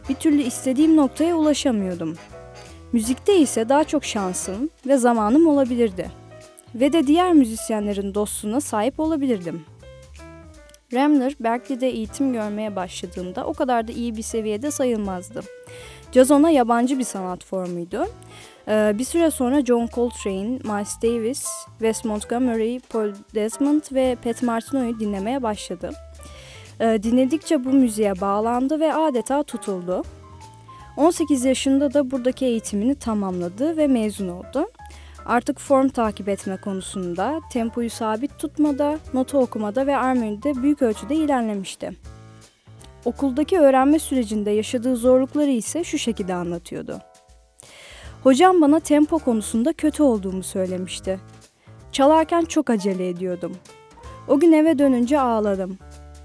Bir 0.10 0.16
türlü 0.16 0.42
istediğim 0.42 0.96
noktaya 0.96 1.36
ulaşamıyordum. 1.36 2.18
Müzikte 2.92 3.40
ise 3.40 3.70
daha 3.70 3.84
çok 3.84 4.06
şansım 4.06 4.70
ve 4.88 4.98
zamanım 4.98 5.48
olabilirdi. 5.48 6.12
Ve 6.76 6.94
de 6.94 7.08
diğer 7.08 7.34
müzisyenlerin 7.34 8.14
dostluğuna 8.14 8.62
sahip 8.62 9.00
olabilirdim. 9.00 9.66
Remler 10.94 11.36
Berkeley'de 11.40 11.88
eğitim 11.88 12.34
görmeye 12.34 12.76
başladığında 12.76 13.46
o 13.46 13.54
kadar 13.54 13.88
da 13.88 13.92
iyi 13.92 14.16
bir 14.16 14.22
seviyede 14.22 14.72
sayılmazdı. 14.72 15.42
Caz 16.12 16.32
ona 16.32 16.50
yabancı 16.50 17.00
bir 17.00 17.04
sanat 17.04 17.46
formuydu. 17.46 18.08
Ee, 18.68 18.96
bir 18.98 19.04
süre 19.04 19.32
sonra 19.32 19.66
John 19.66 19.88
Coltrane, 19.94 20.60
Miles 20.64 21.02
Davis, 21.04 21.48
Wes 21.80 22.06
Montgomery, 22.06 22.80
Paul 22.80 23.14
Desmond 23.36 23.82
ve 23.92 24.18
Pat 24.24 24.44
Martino'yu 24.44 25.00
dinlemeye 25.00 25.44
başladı. 25.44 25.92
Ee, 26.80 27.00
dinledikçe 27.04 27.66
bu 27.66 27.70
müziğe 27.70 28.22
bağlandı 28.22 28.80
ve 28.80 28.94
adeta 28.94 29.44
tutuldu. 29.44 30.04
18 30.98 31.46
yaşında 31.46 31.94
da 31.94 32.12
buradaki 32.12 32.46
eğitimini 32.46 32.96
tamamladı 32.96 33.78
ve 33.78 33.88
mezun 33.88 34.28
oldu. 34.28 34.72
Artık 35.26 35.60
form 35.60 35.90
takip 35.90 36.30
etme 36.30 36.58
konusunda, 36.58 37.42
tempoyu 37.52 37.90
sabit 37.90 38.40
tutmada, 38.40 39.00
nota 39.14 39.38
okumada 39.38 39.88
ve 39.88 39.98
armonide 39.98 40.64
büyük 40.64 40.82
ölçüde 40.82 41.16
ilerlemişti. 41.16 41.92
Okuldaki 43.06 43.60
öğrenme 43.60 44.00
sürecinde 44.00 44.52
yaşadığı 44.52 44.96
zorlukları 44.96 45.50
ise 45.50 45.84
şu 45.84 45.98
şekilde 45.98 46.34
anlatıyordu. 46.34 47.00
Hocam 48.24 48.62
bana 48.62 48.80
tempo 48.80 49.20
konusunda 49.20 49.74
kötü 49.74 50.04
olduğumu 50.04 50.44
söylemişti. 50.44 51.20
Çalarken 51.92 52.46
çok 52.46 52.70
acele 52.70 53.10
ediyordum. 53.10 53.56
O 54.28 54.40
gün 54.40 54.52
eve 54.52 54.80
dönünce 54.80 55.20
ağladım. 55.20 55.78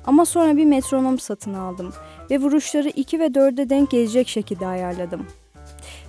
Ama 0.07 0.25
sonra 0.25 0.57
bir 0.57 0.65
metronom 0.65 1.19
satın 1.19 1.55
aldım 1.55 1.93
ve 2.31 2.39
vuruşları 2.39 2.89
2 2.89 3.21
ve 3.21 3.27
4'e 3.27 3.71
denk 3.71 3.91
gelecek 3.91 4.29
şekilde 4.29 4.67
ayarladım. 4.67 5.27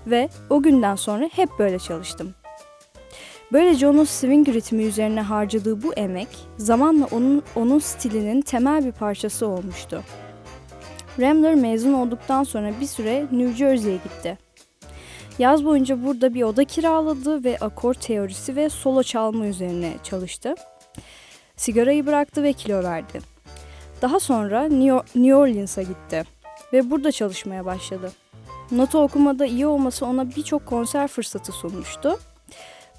Ve 0.07 0.29
o 0.49 0.61
günden 0.61 0.95
sonra 0.95 1.29
hep 1.31 1.49
böyle 1.59 1.79
çalıştım. 1.79 2.33
Böylece 3.51 3.87
onun 3.87 4.03
swing 4.03 4.47
ritmi 4.47 4.83
üzerine 4.83 5.21
harcadığı 5.21 5.83
bu 5.83 5.93
emek 5.93 6.29
zamanla 6.57 7.07
onun, 7.11 7.43
onun 7.55 7.79
stilinin 7.79 8.41
temel 8.41 8.85
bir 8.85 8.91
parçası 8.91 9.47
olmuştu. 9.47 10.03
Ramler 11.19 11.55
mezun 11.55 11.93
olduktan 11.93 12.43
sonra 12.43 12.71
bir 12.81 12.87
süre 12.87 13.25
New 13.31 13.53
Jersey'ye 13.53 13.97
gitti. 13.97 14.48
Yaz 15.39 15.65
boyunca 15.65 16.03
burada 16.03 16.33
bir 16.33 16.43
oda 16.43 16.63
kiraladı 16.63 17.43
ve 17.43 17.57
akor 17.61 17.93
teorisi 17.93 18.55
ve 18.55 18.69
solo 18.69 19.03
çalma 19.03 19.45
üzerine 19.45 19.93
çalıştı. 20.03 20.55
Sigarayı 21.55 22.05
bıraktı 22.05 22.43
ve 22.43 22.53
kilo 22.53 22.83
verdi. 22.83 23.19
Daha 24.01 24.19
sonra 24.19 24.63
New 25.15 25.35
Orleans'a 25.35 25.81
gitti 25.81 26.23
ve 26.73 26.89
burada 26.89 27.11
çalışmaya 27.11 27.65
başladı. 27.65 28.11
Nota 28.71 28.97
okumada 28.99 29.45
iyi 29.45 29.67
olması 29.67 30.05
ona 30.05 30.29
birçok 30.29 30.65
konser 30.65 31.07
fırsatı 31.07 31.51
sunmuştu. 31.51 32.19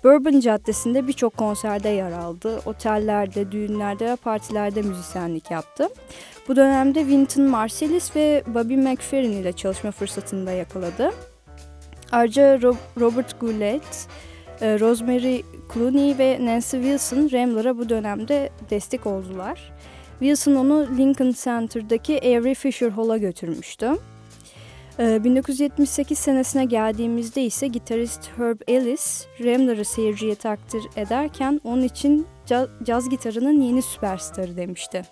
Bourbon 0.05 0.41
Caddesi'nde 0.41 1.07
birçok 1.07 1.37
konserde 1.37 1.89
yer 1.89 2.13
aldı. 2.13 2.61
Otellerde, 2.67 3.53
düğünlerde 3.53 4.07
ve 4.07 4.17
partilerde 4.17 4.83
müzisyenlik 4.83 5.51
yaptı. 5.51 5.89
Bu 6.49 6.57
dönemde 6.57 7.01
Wynton 7.01 7.45
Marsalis 7.45 8.17
ve 8.17 8.45
Bobby 8.47 8.77
McFerrin 8.77 9.33
ile 9.33 9.53
çalışma 9.53 9.91
fırsatını 9.91 10.47
da 10.47 10.53
yakaladı. 10.53 11.11
Ayrıca 12.13 12.43
Ro- 12.57 12.77
Robert 13.01 13.41
Goulet, 13.41 14.07
e, 14.61 14.81
Rosemary 14.81 15.43
Clooney 15.75 16.19
ve 16.19 16.39
Nancy 16.41 16.77
Wilson 16.77 17.29
Ramler'a 17.33 17.79
bu 17.79 17.89
dönemde 17.89 18.51
destek 18.71 19.07
oldular. 19.07 19.73
Wilson 20.19 20.55
onu 20.55 20.87
Lincoln 20.99 21.33
Center'daki 21.33 22.19
Avery 22.19 22.55
Fisher 22.55 22.91
Hall'a 22.91 23.17
götürmüştü. 23.17 23.91
Ee, 24.99 25.25
1978 25.25 26.19
senesine 26.19 26.65
geldiğimizde 26.65 27.43
ise 27.43 27.67
gitarist 27.67 28.31
Herb 28.37 28.61
Ellis, 28.69 29.27
Ramler'ı 29.45 29.85
seyirciye 29.85 30.35
takdir 30.35 30.83
ederken 30.97 31.61
onun 31.65 31.83
için 31.83 32.27
caz 32.85 33.09
gitarının 33.09 33.61
yeni 33.61 33.83
süperstarı 33.83 34.57
demişti. 34.57 35.03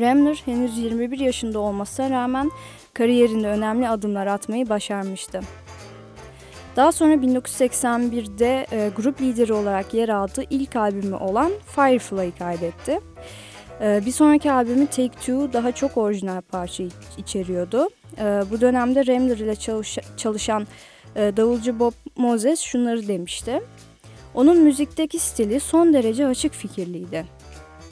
Ramler 0.00 0.42
henüz 0.44 0.78
21 0.78 1.18
yaşında 1.18 1.58
olmasına 1.58 2.10
rağmen 2.10 2.50
kariyerinde 2.94 3.48
önemli 3.48 3.88
adımlar 3.88 4.26
atmayı 4.26 4.68
başarmıştı. 4.68 5.40
Daha 6.76 6.92
sonra 6.92 7.14
1981'de 7.14 8.66
e, 8.72 8.90
grup 8.96 9.20
lideri 9.20 9.52
olarak 9.52 9.94
yer 9.94 10.08
aldığı 10.08 10.42
ilk 10.50 10.76
albümü 10.76 11.14
olan 11.16 11.52
Firefly'ı 11.66 12.32
kaydetti. 12.38 13.00
E, 13.80 14.02
bir 14.06 14.10
sonraki 14.12 14.52
albümü 14.52 14.86
Take 14.86 15.08
Two 15.08 15.52
daha 15.52 15.72
çok 15.72 15.96
orijinal 15.96 16.40
parça 16.40 16.82
iç- 16.82 16.92
içeriyordu. 17.18 17.88
E, 18.18 18.42
bu 18.50 18.60
dönemde 18.60 19.06
Ramler 19.06 19.36
ile 19.38 19.56
çalış- 19.56 19.98
çalışan 20.16 20.66
e, 21.16 21.32
davulcu 21.36 21.78
Bob 21.78 21.92
Moses 22.16 22.60
şunları 22.60 23.08
demişti. 23.08 23.62
Onun 24.34 24.58
müzikteki 24.58 25.18
stili 25.18 25.60
son 25.60 25.92
derece 25.92 26.26
açık 26.26 26.52
fikirliydi. 26.52 27.24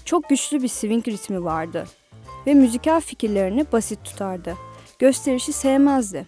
Çok 0.04 0.28
güçlü 0.28 0.62
bir 0.62 0.68
swing 0.68 1.08
ritmi 1.08 1.44
vardı 1.44 1.84
ve 2.46 2.54
müzikal 2.54 3.00
fikirlerini 3.00 3.66
basit 3.72 4.04
tutardı. 4.04 4.54
Gösterişi 4.98 5.52
sevmezdi. 5.52 6.26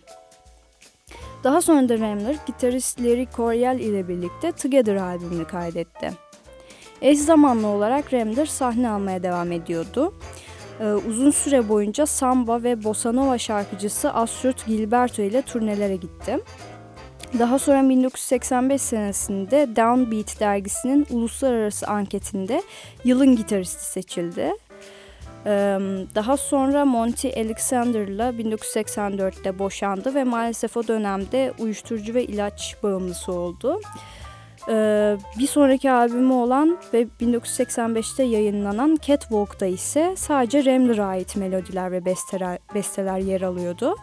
Daha 1.45 1.63
sonra 1.63 1.89
da 1.89 1.99
Ramler 1.99 2.37
gitarist 2.47 3.01
Larry 3.01 3.27
Coryell 3.37 3.79
ile 3.81 4.09
birlikte 4.09 4.53
Together 4.53 4.97
albümünü 4.97 5.45
kaydetti. 5.45 6.13
Eş 7.03 7.19
zamanlı 7.19 7.67
olarak 7.67 8.13
Ramler 8.13 8.47
sahne 8.47 8.91
almaya 8.91 9.23
devam 9.23 9.53
ediyordu. 9.53 10.15
Ee, 10.81 10.85
uzun 10.85 11.31
süre 11.31 11.69
boyunca 11.69 12.07
samba 12.07 12.63
ve 12.63 12.85
bossa 12.85 13.13
nova 13.13 13.39
şarkıcısı 13.39 14.13
Astrid 14.13 14.59
Gilberto 14.67 15.23
ile 15.23 15.43
turnelere 15.43 15.97
gitti. 15.97 16.39
Daha 17.39 17.59
sonra 17.59 17.89
1985 17.89 18.83
senesinde 18.83 19.77
Downbeat 19.77 20.41
dergisinin 20.41 21.07
uluslararası 21.11 21.87
anketinde 21.87 22.63
yılın 23.05 23.37
gitaristi 23.37 23.85
seçildi. 23.85 24.53
Daha 26.14 26.37
sonra 26.37 26.85
Monty 26.85 27.29
Alexander'la 27.29 28.31
1984'te 28.31 29.59
boşandı 29.59 30.14
ve 30.14 30.24
maalesef 30.24 30.77
o 30.77 30.88
dönemde 30.88 31.53
uyuşturucu 31.59 32.14
ve 32.14 32.24
ilaç 32.24 32.77
bağımlısı 32.83 33.33
oldu. 33.33 33.81
Bir 35.38 35.46
sonraki 35.46 35.90
albümü 35.90 36.33
olan 36.33 36.79
ve 36.94 37.07
1985'te 37.20 38.22
yayınlanan 38.22 38.98
Catwalk'ta 39.03 39.66
ise 39.66 40.14
sadece 40.16 40.64
Ramler'a 40.64 41.07
ait 41.07 41.37
melodiler 41.37 41.92
ve 41.92 42.05
besteler, 42.05 42.59
besteler 42.74 43.18
yer 43.18 43.40
alıyordu. 43.40 43.94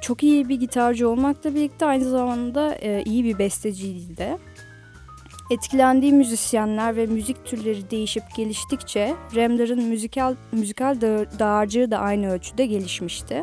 Çok 0.00 0.22
iyi 0.22 0.48
bir 0.48 0.60
gitarcı 0.60 1.08
olmakla 1.08 1.54
birlikte 1.54 1.86
aynı 1.86 2.04
zamanda 2.04 2.76
iyi 3.04 3.24
bir 3.24 3.38
besteciydi 3.38 4.16
de. 4.16 4.38
Etkilendiği 5.50 6.12
müzisyenler 6.12 6.96
ve 6.96 7.06
müzik 7.06 7.44
türleri 7.44 7.90
değişip 7.90 8.22
geliştikçe 8.36 9.14
Remler'ın 9.34 9.82
müzikal, 9.84 10.34
müzikal 10.52 11.00
dağarcığı 11.38 11.90
da 11.90 11.98
aynı 11.98 12.32
ölçüde 12.32 12.66
gelişmişti. 12.66 13.42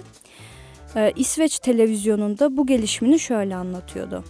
Ee, 0.96 1.14
İsveç 1.16 1.60
televizyonunda 1.60 2.58
bu 2.58 2.66
gelişimini 2.66 3.20
şöyle 3.20 3.56
anlatıyordu. 3.56 4.24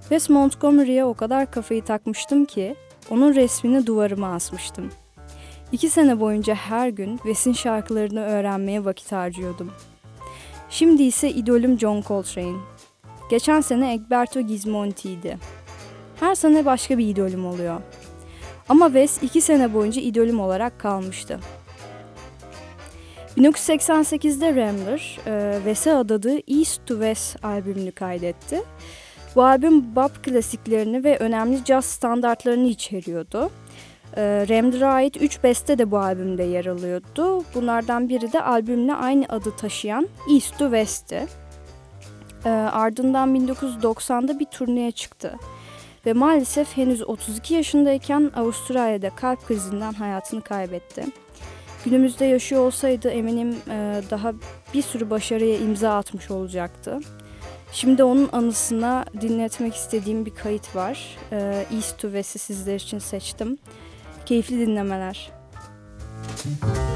Wes 0.00 0.30
Montgomery'e 0.30 1.04
o 1.04 1.14
kadar 1.14 1.50
kafayı 1.50 1.84
takmıştım 1.84 2.44
ki 2.44 2.76
onun 3.10 3.34
resmini 3.34 3.86
duvarıma 3.86 4.34
asmıştım. 4.34 4.90
İki 5.72 5.90
sene 5.90 6.20
boyunca 6.20 6.54
her 6.54 6.88
gün 6.88 7.16
Wes'in 7.16 7.52
şarkılarını 7.52 8.20
öğrenmeye 8.20 8.84
vakit 8.84 9.12
harcıyordum. 9.12 9.72
Şimdi 10.70 11.02
ise 11.02 11.30
idolüm 11.30 11.78
John 11.78 12.02
Coltrane. 12.02 12.58
Geçen 13.30 13.60
sene 13.60 13.92
Egberto 13.92 14.40
Gismonti'ydi. 14.40 15.38
Her 16.20 16.34
sene 16.34 16.64
başka 16.64 16.98
bir 16.98 17.08
idolüm 17.08 17.46
oluyor. 17.46 17.80
Ama 18.68 18.86
Wes 18.86 19.22
iki 19.22 19.40
sene 19.40 19.74
boyunca 19.74 20.02
idolüm 20.02 20.40
olarak 20.40 20.78
kalmıştı. 20.78 21.40
1988'de 23.36 24.48
Rambler, 24.56 25.18
e, 25.26 25.56
Wes'e 25.56 25.94
adadığı 25.94 26.36
East 26.58 26.86
to 26.86 26.94
West 26.94 27.44
albümünü 27.44 27.92
kaydetti. 27.92 28.62
Bu 29.36 29.44
albüm 29.44 29.96
bop 29.96 30.24
klasiklerini 30.24 31.04
ve 31.04 31.18
önemli 31.18 31.58
jazz 31.64 31.84
standartlarını 31.84 32.66
içeriyordu. 32.66 33.50
E, 34.16 34.84
ait 34.84 35.22
3 35.22 35.42
beste 35.42 35.78
de 35.78 35.90
bu 35.90 35.98
albümde 35.98 36.42
yer 36.42 36.66
alıyordu. 36.66 37.44
Bunlardan 37.54 38.08
biri 38.08 38.32
de 38.32 38.42
albümle 38.42 38.94
aynı 38.94 39.24
adı 39.28 39.56
taşıyan 39.56 40.08
East 40.32 40.58
to 40.58 40.64
West'ti. 40.64 41.26
E, 42.44 42.50
ardından 42.50 43.36
1990'da 43.36 44.38
bir 44.38 44.46
turneye 44.46 44.90
çıktı 44.90 45.34
ve 46.08 46.12
maalesef 46.12 46.76
henüz 46.76 47.02
32 47.02 47.54
yaşındayken 47.54 48.30
Avustralya'da 48.36 49.10
kalp 49.10 49.46
krizinden 49.46 49.92
hayatını 49.92 50.42
kaybetti. 50.42 51.04
Günümüzde 51.84 52.24
yaşıyor 52.24 52.62
olsaydı 52.66 53.08
eminim 53.08 53.56
e, 53.70 54.02
daha 54.10 54.32
bir 54.74 54.82
sürü 54.82 55.10
başarıya 55.10 55.58
imza 55.58 55.96
atmış 55.96 56.30
olacaktı. 56.30 56.98
Şimdi 57.72 58.04
onun 58.04 58.28
anısına 58.32 59.04
dinletmek 59.20 59.74
istediğim 59.74 60.26
bir 60.26 60.34
kayıt 60.34 60.76
var. 60.76 61.16
E, 61.32 61.66
East 61.74 61.98
to 61.98 62.08
West'i 62.08 62.38
sizler 62.38 62.76
için 62.76 62.98
seçtim. 62.98 63.58
Keyifli 64.26 64.58
dinlemeler. 64.66 65.30
Müzik 66.46 66.87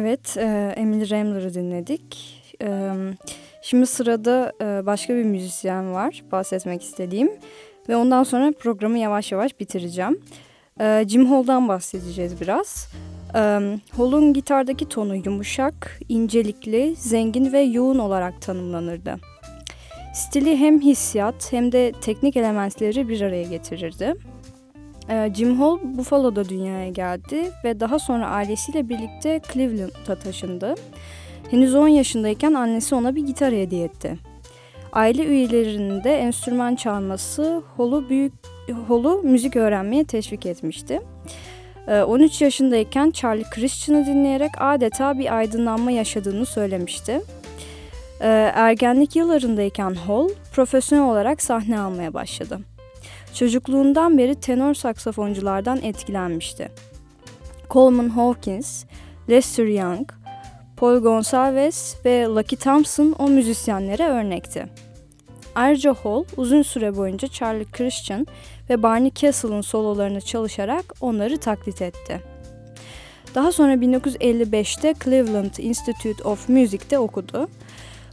Evet, 0.00 0.36
e, 0.36 0.74
Emily 0.76 1.10
Rambler'ı 1.10 1.54
dinledik. 1.54 2.34
E, 2.62 2.92
şimdi 3.62 3.86
sırada 3.86 4.52
e, 4.60 4.86
başka 4.86 5.14
bir 5.14 5.22
müzisyen 5.22 5.94
var 5.94 6.24
bahsetmek 6.32 6.82
istediğim. 6.82 7.30
Ve 7.88 7.96
ondan 7.96 8.22
sonra 8.22 8.52
programı 8.52 8.98
yavaş 8.98 9.32
yavaş 9.32 9.60
bitireceğim. 9.60 10.20
E, 10.80 11.04
Jim 11.08 11.26
Hall'dan 11.26 11.68
bahsedeceğiz 11.68 12.40
biraz. 12.40 12.88
E, 13.34 13.40
Hall'un 13.96 14.32
gitardaki 14.32 14.88
tonu 14.88 15.16
yumuşak, 15.16 16.00
incelikli, 16.08 16.96
zengin 16.96 17.52
ve 17.52 17.60
yoğun 17.60 17.98
olarak 17.98 18.42
tanımlanırdı. 18.42 19.16
Stili 20.14 20.56
hem 20.56 20.80
hissiyat 20.80 21.52
hem 21.52 21.72
de 21.72 21.92
teknik 22.00 22.36
elementleri 22.36 23.08
bir 23.08 23.20
araya 23.20 23.44
getirirdi. 23.44 24.14
Ee, 25.10 25.30
Jim 25.34 25.60
Hall 25.60 25.78
Buffalo'da 25.84 26.48
dünyaya 26.48 26.88
geldi 26.88 27.50
ve 27.64 27.80
daha 27.80 27.98
sonra 27.98 28.26
ailesiyle 28.26 28.88
birlikte 28.88 29.40
Cleveland'a 29.52 30.14
taşındı. 30.14 30.74
Henüz 31.50 31.74
10 31.74 31.88
yaşındayken 31.88 32.54
annesi 32.54 32.94
ona 32.94 33.14
bir 33.14 33.26
gitar 33.26 33.52
hediye 33.52 33.84
etti. 33.84 34.18
Aile 34.92 35.24
üyelerinin 35.24 36.04
de 36.04 36.16
enstrüman 36.18 36.74
çalması 36.74 37.62
Hall'u 37.76 38.08
büyük 38.08 38.32
Hall'u 38.88 39.22
müzik 39.22 39.56
öğrenmeye 39.56 40.04
teşvik 40.04 40.46
etmişti. 40.46 41.00
13 42.06 42.42
ee, 42.42 42.44
yaşındayken 42.44 43.10
Charlie 43.10 43.50
Christian'ı 43.50 44.06
dinleyerek 44.06 44.50
adeta 44.58 45.18
bir 45.18 45.36
aydınlanma 45.36 45.90
yaşadığını 45.90 46.46
söylemişti. 46.46 47.20
Ee, 48.20 48.52
ergenlik 48.54 49.16
yıllarındayken 49.16 49.94
Hall 49.94 50.28
profesyonel 50.52 51.04
olarak 51.04 51.42
sahne 51.42 51.80
almaya 51.80 52.14
başladı. 52.14 52.58
Çocukluğundan 53.34 54.18
beri 54.18 54.34
tenor 54.34 54.74
saksafonculardan 54.74 55.82
etkilenmişti. 55.82 56.68
Coleman 57.70 58.08
Hawkins, 58.08 58.84
Lester 59.30 59.66
Young, 59.66 60.10
Paul 60.76 60.98
Gonsalves 60.98 61.96
ve 62.04 62.24
Lucky 62.24 62.60
Thompson 62.60 63.14
o 63.18 63.28
müzisyenlere 63.28 64.06
örnekti. 64.06 64.66
Ayrıca 65.54 65.94
Hall 65.94 66.24
uzun 66.36 66.62
süre 66.62 66.96
boyunca 66.96 67.28
Charlie 67.28 67.70
Christian 67.72 68.26
ve 68.70 68.82
Barney 68.82 69.10
Castle'ın 69.14 69.60
sololarını 69.60 70.20
çalışarak 70.20 70.84
onları 71.00 71.38
taklit 71.38 71.82
etti. 71.82 72.20
Daha 73.34 73.52
sonra 73.52 73.74
1955'te 73.74 74.94
Cleveland 75.04 75.54
Institute 75.58 76.28
of 76.28 76.48
Music'te 76.48 76.98
okudu. 76.98 77.48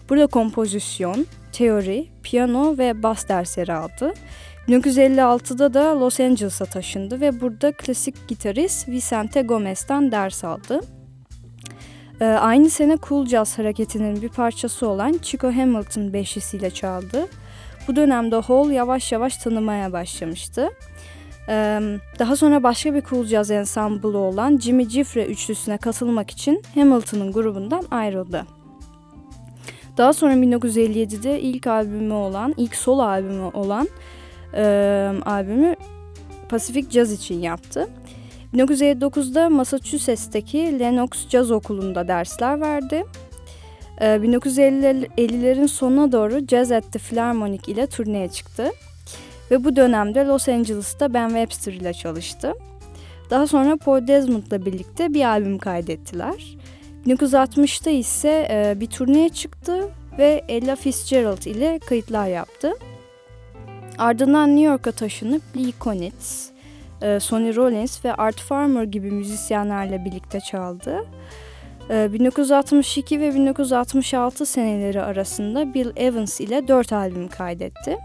Burada 0.10 0.28
kompozisyon, 0.28 1.26
teori, 1.52 2.08
piyano 2.24 2.78
ve 2.78 3.04
bas 3.04 3.28
dersleri 3.28 3.74
aldı 3.74 4.14
1956'da 4.68 5.74
da 5.74 6.00
Los 6.00 6.20
Angeles'a 6.20 6.66
taşındı 6.66 7.22
ve 7.22 7.42
burada 7.42 7.72
klasik 7.72 8.28
gitarist 8.28 8.90
Vicente 8.90 9.42
Gomez'den 9.42 10.12
ders 10.12 10.44
aldı. 10.44 10.80
Ee, 12.22 12.26
aynı 12.26 12.70
sene 12.70 12.98
Cool 13.10 13.26
Jazz 13.26 13.58
hareketinin 13.58 14.22
bir 14.22 14.30
parçası 14.30 14.88
olan 14.88 15.18
Chico 15.22 15.48
Hamilton 15.48 16.14
beşlisiyle 16.14 16.70
çaldı. 16.70 17.28
Bu 17.88 17.96
dönemde 17.96 18.36
Hall 18.36 18.70
yavaş 18.70 19.12
yavaş 19.12 19.38
tanımaya 19.38 19.94
başlamıştı. 19.94 20.70
Ee, 21.50 21.80
daha 22.20 22.36
sonra 22.36 22.64
başka 22.64 22.94
bir 22.94 23.02
Cool 23.02 23.26
Jazz 23.26 23.52
ensamblı 23.52 24.18
olan 24.18 24.58
Jimmy 24.58 24.88
Giuffre 24.88 25.26
üçlüsüne 25.26 25.78
katılmak 25.78 26.32
için 26.32 26.62
Hamilton'ın 26.76 27.32
grubundan 27.32 27.84
ayrıldı. 27.92 28.46
Daha 29.98 30.14
sonra 30.14 30.34
1957'de 30.34 31.42
ilk 31.42 31.68
albümü 31.68 32.14
olan, 32.14 32.54
ilk 32.58 32.76
solo 32.76 33.02
albümü 33.02 33.44
olan 33.54 33.88
e, 34.56 35.12
albümü 35.26 35.76
Pacific 36.50 36.90
Jazz 36.92 37.12
için 37.12 37.42
yaptı. 37.42 37.88
1959'da 38.54 39.50
Massachusetts'teki 39.50 40.80
Lenox 40.80 41.10
Jazz 41.30 41.52
Okulu'nda 41.52 42.08
dersler 42.08 42.62
verdi. 42.62 43.06
E, 44.02 44.06
1950'lerin 44.06 45.68
sonuna 45.68 46.12
doğru 46.12 46.48
Jazz 46.48 46.72
at 46.72 46.92
the 46.92 47.00
Philharmonic 47.00 47.72
ile 47.72 47.88
turneye 47.88 48.30
çıktı. 48.30 48.72
Ve 49.52 49.64
bu 49.64 49.76
dönemde 49.76 50.26
Los 50.26 50.50
Angeles'ta 50.50 51.14
Ben 51.14 51.28
Webster 51.28 51.74
ile 51.74 51.94
çalıştı. 51.94 52.54
Daha 53.30 53.48
sonra 53.48 53.78
Paul 53.78 54.08
Desmond'la 54.08 54.66
birlikte 54.66 55.14
bir 55.14 55.26
albüm 55.26 55.58
kaydettiler. 55.58 56.58
1960'ta 57.08 57.90
ise 57.90 58.48
e, 58.52 58.80
bir 58.80 58.88
turneye 58.88 59.30
çıktı 59.30 59.90
ve 60.18 60.44
Ella 60.48 60.76
Fitzgerald 60.76 61.44
ile 61.44 61.80
kayıtlar 61.80 62.28
yaptı. 62.28 62.74
Ardından 63.98 64.50
New 64.50 64.72
York'a 64.72 64.92
taşınıp 64.92 65.42
Lee 65.58 65.72
Konitz, 65.80 66.50
e, 67.02 67.20
Sonny 67.20 67.56
Rollins 67.56 68.06
ve 68.06 68.14
Art 68.14 68.40
Farmer 68.40 68.84
gibi 68.84 69.12
müzisyenlerle 69.12 70.06
birlikte 70.06 70.40
çaldı. 70.40 71.06
1962 71.90 73.16
e, 73.16 73.20
ve 73.20 73.36
1966 73.36 74.46
seneleri 74.46 75.02
arasında 75.02 75.74
Bill 75.74 75.92
Evans 75.96 76.42
ile 76.42 76.68
dört 76.68 76.94
albüm 76.94 77.28
kaydetti. 77.28 77.98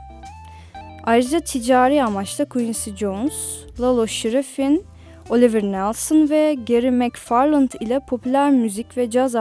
Ayrıca 1.05 1.41
ticari 1.41 2.03
amaçla 2.03 2.45
Quincy 2.45 2.91
Jones, 2.91 3.65
Lalo 3.81 4.07
Schifrin, 4.07 4.85
Oliver 5.31 5.63
Nelson 5.63 6.31
ve 6.31 6.57
Gary 6.69 6.91
McFarland 6.91 7.71
ile 7.81 8.01
popüler 8.01 8.51
müzik 8.51 8.97
ve 8.97 9.11
caz, 9.11 9.35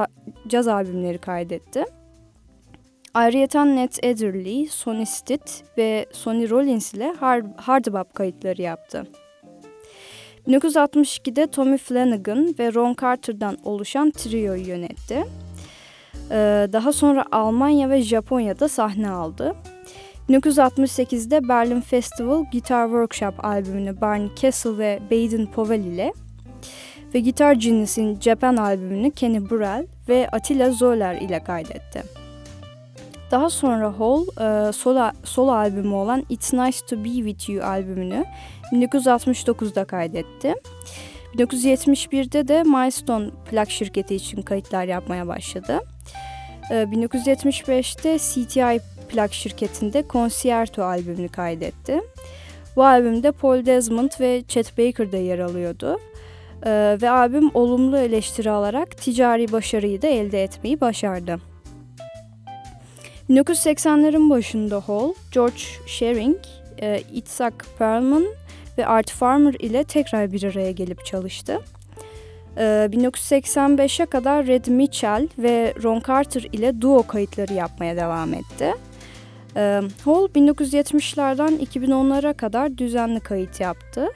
caz 0.48 0.68
albümleri 0.68 1.18
kaydetti. 1.18 1.86
Ayrıca 3.14 3.66
Ned 3.66 3.92
Adderley, 4.04 4.68
Sonny 4.68 5.06
Stitt 5.06 5.64
ve 5.78 6.06
Sonny 6.12 6.50
Rollins 6.50 6.94
ile 6.94 7.14
hard, 7.20 7.46
hard 7.56 7.86
bop 7.86 8.14
kayıtları 8.14 8.62
yaptı. 8.62 9.08
1962'de 10.48 11.48
Tommy 11.48 11.78
Flanagan 11.78 12.56
ve 12.60 12.74
Ron 12.74 12.96
Carter'dan 13.02 13.58
oluşan 13.64 14.12
trioyu 14.12 14.68
yönetti. 14.68 15.26
Ee, 16.32 16.68
daha 16.74 16.94
sonra 16.94 17.26
Almanya 17.32 17.90
ve 17.90 18.02
Japonya'da 18.02 18.68
sahne 18.68 19.10
aldı. 19.10 19.56
1968'de 20.30 21.48
Berlin 21.48 21.82
Festival 21.82 22.46
Guitar 22.52 22.88
Workshop 22.88 23.46
albümünü 23.46 24.02
Barney 24.02 24.34
Kessel 24.36 24.78
ve 24.78 25.00
Baden 25.12 25.46
Powell 25.46 25.86
ile 25.86 26.14
ve 27.14 27.20
Guitar 27.20 27.54
Genius'in 27.54 28.20
Japan 28.20 28.58
albümünü 28.58 29.12
Kenny 29.12 29.50
Burrell 29.50 29.88
ve 30.10 30.30
Attila 30.32 30.72
Zoller 30.72 31.16
ile 31.16 31.44
kaydetti. 31.44 32.19
Daha 33.32 33.50
sonra 33.50 34.00
Hall 34.00 34.22
e, 34.22 34.72
solo, 34.72 35.12
solo 35.24 35.52
albümü 35.52 35.94
olan 35.94 36.26
It's 36.30 36.54
Nice 36.54 36.86
to 36.90 37.04
Be 37.04 37.10
With 37.10 37.50
You 37.50 37.66
albümünü 37.66 38.26
1969'da 38.72 39.86
kaydetti. 39.86 40.56
1971'de 41.36 42.48
de 42.48 42.64
Milestone 42.64 43.30
plak 43.50 43.72
şirketi 43.72 44.16
için 44.16 44.42
kayıtlar 44.42 44.84
yapmaya 44.84 45.28
başladı. 45.28 45.80
1975'te 46.70 48.18
CTI 48.18 48.82
plak 49.10 49.34
şirketinde 49.34 50.04
Concerto 50.10 50.84
albümünü 50.84 51.30
kaydetti. 51.30 52.02
Bu 52.76 52.86
albümde 52.86 53.32
Paul 53.32 53.66
Desmond 53.66 54.12
ve 54.20 54.44
Chet 54.48 54.78
Baker 54.78 55.12
de 55.12 55.18
yer 55.18 55.40
alıyordu. 55.40 56.00
Ee, 56.66 56.98
ve 57.02 57.10
albüm 57.10 57.52
olumlu 57.54 57.98
eleştiri 57.98 58.52
alarak 58.52 58.98
ticari 58.98 59.52
başarıyı 59.52 60.02
da 60.02 60.08
elde 60.08 60.44
etmeyi 60.44 60.82
başardı. 60.82 61.49
1980'lerin 63.30 64.30
başında 64.30 64.80
Hall, 64.80 65.14
George 65.32 65.62
Shearing, 65.86 66.38
e, 66.82 67.02
Itzhak 67.14 67.66
Perlman 67.78 68.26
ve 68.78 68.86
Art 68.86 69.12
Farmer 69.12 69.54
ile 69.54 69.84
tekrar 69.84 70.32
bir 70.32 70.44
araya 70.44 70.72
gelip 70.72 71.06
çalıştı. 71.06 71.60
1985'e 72.58 74.06
kadar 74.06 74.48
Red 74.48 74.66
Mitchell 74.66 75.28
ve 75.38 75.74
Ron 75.84 76.02
Carter 76.08 76.42
ile 76.42 76.82
duo 76.82 77.08
kayıtları 77.08 77.54
yapmaya 77.54 77.96
devam 77.96 78.34
etti. 78.34 78.74
Hall 80.06 80.28
1970'lerden 80.36 81.66
2010'lara 81.66 82.34
kadar 82.34 82.78
düzenli 82.78 83.20
kayıt 83.20 83.60
yaptı 83.60 84.08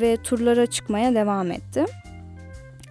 ve 0.00 0.16
turlara 0.24 0.66
çıkmaya 0.66 1.14
devam 1.14 1.50
etti. 1.50 1.84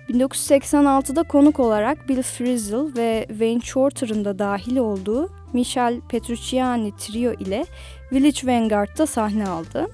1986'da 0.09 1.23
konuk 1.23 1.59
olarak 1.59 2.09
Bill 2.09 2.21
Frisell 2.21 2.95
ve 2.97 3.25
Wayne 3.27 3.61
Shorter'ın 3.61 4.25
da 4.25 4.39
dahil 4.39 4.77
olduğu 4.77 5.29
Michel 5.53 6.01
Petrucciani 6.09 6.93
Trio 6.97 7.33
ile 7.33 7.65
Village 8.11 8.39
Vanguard'da 8.47 9.05
sahne 9.05 9.47
aldı. 9.47 9.87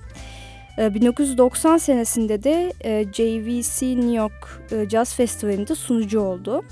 1990 0.78 1.78
senesinde 1.78 2.44
de 2.44 2.74
JVC 3.14 3.96
New 3.96 4.16
York 4.16 4.64
Jazz 4.90 5.16
Festivali'nde 5.16 5.76
sunucu 5.76 6.20
oldu. 6.20 6.64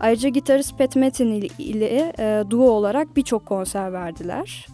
Ayrıca 0.00 0.28
gitarist 0.28 0.78
Pat 0.78 0.96
Metheny 0.96 1.48
ile 1.58 2.12
duo 2.50 2.70
olarak 2.70 3.16
birçok 3.16 3.46
konser 3.46 3.92
verdiler. 3.92 4.66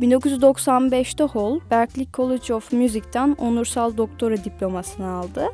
1995'te 0.00 1.24
Hall, 1.24 1.60
Berklee 1.70 2.06
College 2.14 2.54
of 2.54 2.72
Music'ten 2.72 3.36
onursal 3.38 3.96
doktora 3.96 4.44
diplomasını 4.44 5.06
aldı. 5.06 5.48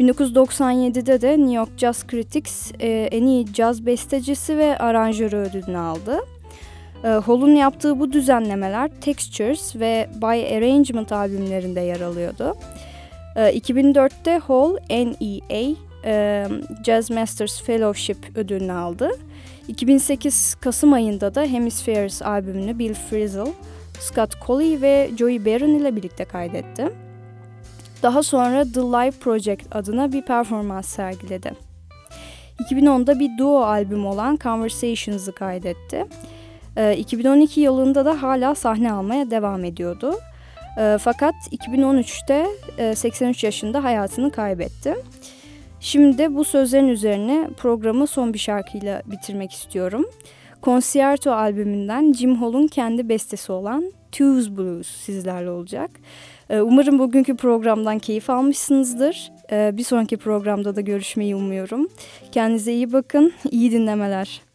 1997'de 0.00 1.20
de 1.20 1.38
New 1.38 1.54
York 1.54 1.70
Jazz 1.76 2.06
Critics 2.10 2.72
en 2.80 3.26
iyi 3.26 3.52
caz 3.52 3.86
bestecisi 3.86 4.58
ve 4.58 4.78
aranjörü 4.78 5.36
ödülünü 5.36 5.78
aldı. 5.78 6.20
Hall'un 7.02 7.54
yaptığı 7.54 8.00
bu 8.00 8.12
düzenlemeler 8.12 8.90
Textures 9.00 9.76
ve 9.76 10.08
By 10.22 10.56
Arrangement 10.56 11.12
albümlerinde 11.12 11.80
yer 11.80 12.00
alıyordu. 12.00 12.56
2004'te 13.36 14.38
Hall 14.38 14.76
NEA 14.90 15.74
Jazz 16.84 17.10
Masters 17.10 17.62
Fellowship 17.62 18.36
ödülünü 18.36 18.72
aldı. 18.72 19.10
2008 19.68 20.54
Kasım 20.54 20.92
ayında 20.92 21.34
da 21.34 21.42
Hemispheres 21.42 22.22
albümünü 22.22 22.78
Bill 22.78 22.94
Frisell, 22.94 23.52
Scott 24.00 24.46
Colley 24.46 24.80
ve 24.80 25.10
Joey 25.18 25.44
Barron 25.44 25.74
ile 25.74 25.96
birlikte 25.96 26.24
kaydetti. 26.24 27.05
Daha 28.02 28.22
sonra 28.22 28.64
The 28.64 28.80
Live 28.80 29.10
Project 29.10 29.76
adına 29.76 30.12
bir 30.12 30.22
performans 30.22 30.88
sergiledi. 30.88 31.52
2010'da 32.70 33.20
bir 33.20 33.38
duo 33.38 33.60
albüm 33.60 34.06
olan 34.06 34.38
Conversations'ı 34.42 35.32
kaydetti. 35.32 36.06
2012 36.96 37.60
yılında 37.60 38.04
da 38.04 38.22
hala 38.22 38.54
sahne 38.54 38.92
almaya 38.92 39.30
devam 39.30 39.64
ediyordu. 39.64 40.14
Fakat 40.98 41.34
2013'te 41.52 42.46
83 42.94 43.44
yaşında 43.44 43.84
hayatını 43.84 44.30
kaybetti. 44.30 44.94
Şimdi 45.80 46.34
bu 46.34 46.44
sözlerin 46.44 46.88
üzerine 46.88 47.50
programı 47.56 48.06
son 48.06 48.34
bir 48.34 48.38
şarkıyla 48.38 49.02
bitirmek 49.06 49.52
istiyorum. 49.52 50.06
Concerto 50.62 51.32
albümünden 51.32 52.12
Jim 52.12 52.36
Hall'un 52.36 52.66
kendi 52.66 53.08
bestesi 53.08 53.52
olan 53.52 53.92
Tuesday 54.12 54.56
Blues 54.56 54.86
sizlerle 54.86 55.50
olacak. 55.50 55.90
Umarım 56.50 56.98
bugünkü 56.98 57.36
programdan 57.36 57.98
keyif 57.98 58.30
almışsınızdır. 58.30 59.32
Bir 59.50 59.84
sonraki 59.84 60.16
programda 60.16 60.76
da 60.76 60.80
görüşmeyi 60.80 61.36
umuyorum. 61.36 61.88
Kendinize 62.32 62.72
iyi 62.72 62.92
bakın, 62.92 63.32
iyi 63.50 63.72
dinlemeler. 63.72 64.45